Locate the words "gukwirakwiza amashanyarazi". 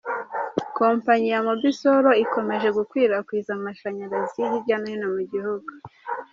2.77-4.39